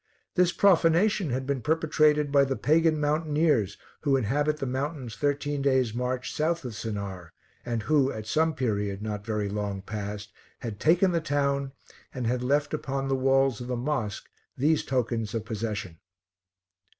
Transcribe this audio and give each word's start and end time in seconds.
This 0.33 0.51
profanation 0.51 1.29
had 1.29 1.45
been 1.45 1.61
perpetrated 1.61 2.31
by 2.31 2.43
the 2.43 2.55
Pagan 2.55 2.99
mountaineers 2.99 3.77
who 4.01 4.17
inhabit 4.17 4.57
the 4.57 4.65
mountains 4.65 5.15
thirteen 5.15 5.61
days 5.61 5.93
march 5.93 6.33
south 6.33 6.65
of 6.65 6.73
Sennaar, 6.73 7.29
and 7.63 7.83
who, 7.83 8.11
at 8.11 8.25
some 8.25 8.55
period, 8.55 9.03
not 9.03 9.23
very 9.23 9.47
long 9.47 9.83
past, 9.83 10.33
had 10.61 10.79
taken 10.79 11.11
the 11.11 11.21
town, 11.21 11.71
and 12.15 12.25
had 12.25 12.41
left 12.41 12.73
upon 12.73 13.09
the 13.09 13.15
walls 13.15 13.61
of 13.61 13.67
the 13.67 13.75
mosque 13.77 14.27
these 14.57 14.83
tokens 14.83 15.35
of 15.35 15.45
possession. 15.45 15.99